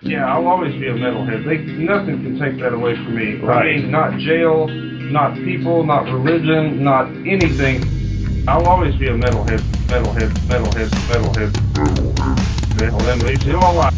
[0.00, 1.44] Yeah, I'll always be a metalhead.
[1.44, 3.34] They nothing can take that away from me.
[3.40, 3.78] Right.
[3.78, 8.46] I mean, not jail, not people, not religion, not anything.
[8.46, 9.58] I'll always be a metalhead,
[9.88, 12.38] metalhead, metalhead, metalhead, metalhead.
[12.78, 13.92] Metalhead makes it all right.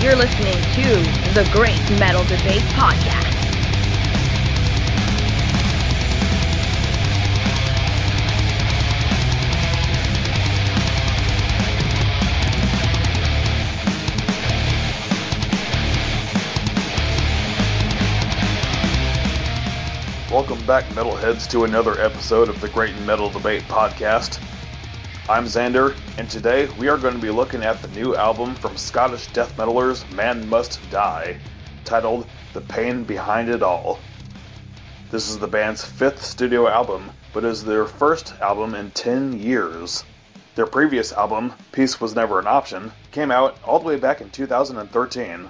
[0.00, 3.23] You're listening to the Great Metal Debate Podcast.
[20.34, 24.42] Welcome back, metalheads, to another episode of the Great Metal Debate Podcast.
[25.28, 28.76] I'm Xander, and today we are going to be looking at the new album from
[28.76, 31.36] Scottish death metalers Man Must Die,
[31.84, 34.00] titled The Pain Behind It All.
[35.12, 40.02] This is the band's fifth studio album, but is their first album in 10 years.
[40.56, 44.30] Their previous album, Peace Was Never an Option, came out all the way back in
[44.30, 45.48] 2013.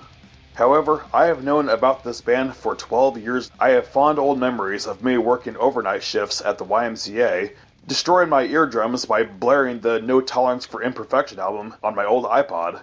[0.55, 3.51] However, I have known about this band for 12 years.
[3.59, 7.53] I have fond old memories of me working overnight shifts at the YMCA,
[7.89, 12.83] destroying my eardrums by blaring the No Tolerance for Imperfection album on my old iPod.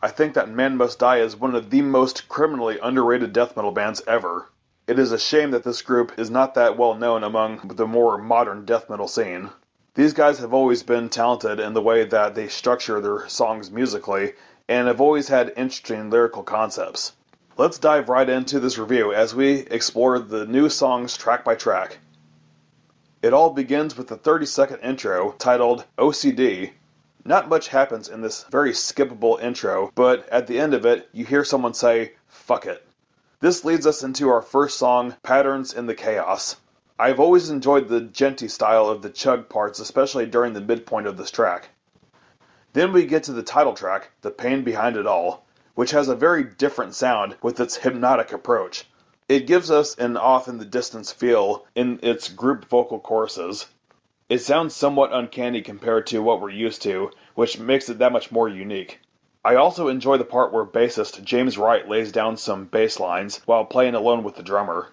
[0.00, 3.72] I think that Man Must Die is one of the most criminally underrated death metal
[3.72, 4.48] bands ever.
[4.86, 8.16] It is a shame that this group is not that well known among the more
[8.16, 9.50] modern death metal scene.
[9.94, 14.34] These guys have always been talented in the way that they structure their songs musically,
[14.72, 17.12] and have always had interesting lyrical concepts.
[17.58, 21.98] Let's dive right into this review as we explore the new songs track by track.
[23.20, 26.70] It all begins with a 30 second intro titled OCD.
[27.22, 31.26] Not much happens in this very skippable intro, but at the end of it, you
[31.26, 32.82] hear someone say, fuck it.
[33.40, 36.56] This leads us into our first song, Patterns in the Chaos.
[36.98, 41.18] I've always enjoyed the djenty style of the chug parts, especially during the midpoint of
[41.18, 41.68] this track.
[42.74, 46.16] Then we get to the title track, The Pain Behind It All, which has a
[46.16, 48.88] very different sound with its hypnotic approach.
[49.28, 53.66] It gives us an off in the distance feel in its group vocal choruses.
[54.30, 58.32] It sounds somewhat uncanny compared to what we're used to, which makes it that much
[58.32, 59.00] more unique.
[59.44, 63.66] I also enjoy the part where bassist James Wright lays down some bass lines while
[63.66, 64.88] playing alone with the drummer.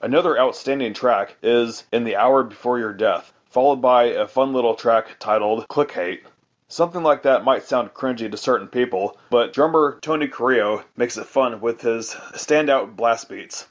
[0.00, 4.74] Another outstanding track is In the Hour Before Your Death, followed by a fun little
[4.74, 6.24] track titled Click Hate.
[6.72, 11.26] Something like that might sound cringy to certain people, but drummer Tony Carrillo makes it
[11.26, 13.66] fun with his standout blast beats.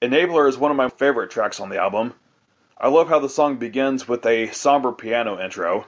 [0.00, 2.14] Enabler is one of my favorite tracks on the album.
[2.78, 5.86] I love how the song begins with a somber piano intro.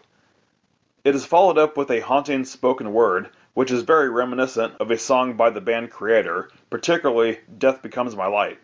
[1.05, 4.99] It is followed up with a haunting spoken word, which is very reminiscent of a
[4.99, 8.59] song by the band Kreator, particularly Death Becomes My Light.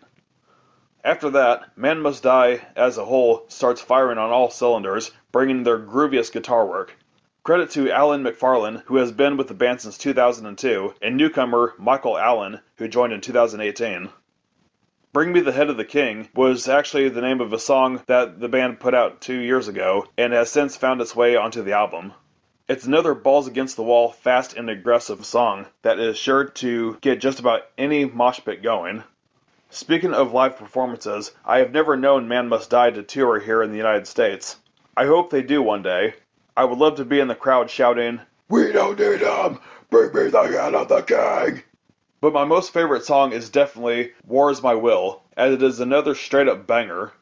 [1.03, 5.79] After that, Man Must Die as a whole starts firing on all cylinders, bringing their
[5.79, 6.93] grooviest guitar work.
[7.43, 12.15] Credit to Alan McFarlane, who has been with the band since 2002, and newcomer Michael
[12.15, 14.09] Allen, who joined in 2018.
[15.11, 18.39] Bring Me the Head of the King was actually the name of a song that
[18.39, 21.73] the band put out two years ago, and has since found its way onto the
[21.73, 22.13] album.
[22.67, 27.21] It's another balls against the wall, fast and aggressive song that is sure to get
[27.21, 29.03] just about any mosh pit going.
[29.71, 33.71] Speaking of live performances, I have never known Man Must Die to tour here in
[33.71, 34.57] the United States.
[34.95, 36.13] I hope they do one day.
[36.57, 38.19] I would love to be in the crowd shouting,
[38.49, 39.61] We don't need them!
[39.89, 41.63] Bring me the head of the king!
[42.19, 46.13] But my most favorite song is definitely War is My Will, as it is another
[46.13, 47.13] straight up banger.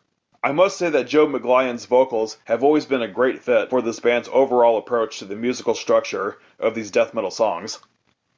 [0.44, 4.00] I must say that Joe McGlynn's vocals have always been a great fit for this
[4.00, 7.80] band's overall approach to the musical structure of these death metal songs.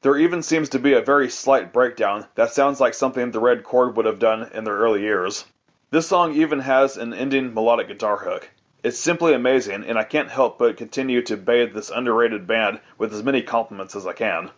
[0.01, 3.63] There even seems to be a very slight breakdown that sounds like something the Red
[3.63, 5.45] Chord would have done in their early years.
[5.89, 8.49] This song even has an ending melodic guitar hook.
[8.83, 13.13] It's simply amazing, and I can't help but continue to bathe this underrated band with
[13.13, 14.49] as many compliments as I can.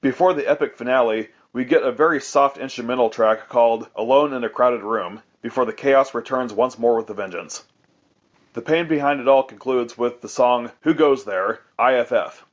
[0.00, 4.48] Before the epic finale, we get a very soft instrumental track called Alone in a
[4.48, 7.64] Crowded Room, before the chaos returns once more with a vengeance.
[8.54, 12.44] The pain behind it all concludes with the song Who Goes There, IFF.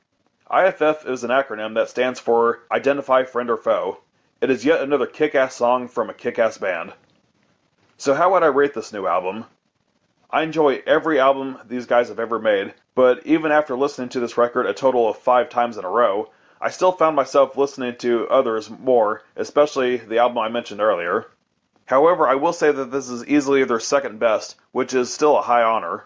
[0.52, 3.98] IFF is an acronym that stands for Identify Friend or Foe.
[4.40, 6.92] It is yet another kick ass song from a kick ass band.
[7.98, 9.46] So, how would I rate this new album?
[10.28, 14.36] I enjoy every album these guys have ever made, but even after listening to this
[14.36, 16.30] record a total of five times in a row,
[16.60, 21.26] I still found myself listening to others more, especially the album I mentioned earlier.
[21.84, 25.42] However, I will say that this is easily their second best, which is still a
[25.42, 26.04] high honor.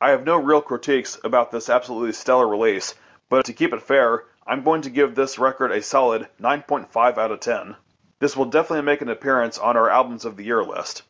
[0.00, 2.94] I have no real critiques about this absolutely stellar release,
[3.28, 7.30] but to keep it fair, I'm going to give this record a solid 9.5 out
[7.30, 7.76] of 10.
[8.18, 11.02] This will definitely make an appearance on our Albums of the Year list.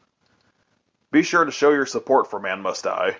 [1.14, 3.16] Be sure to show your support for Man Must Die.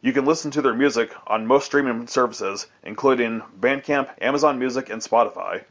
[0.00, 5.02] You can listen to their music on most streaming services, including Bandcamp, Amazon Music, and
[5.02, 5.64] Spotify.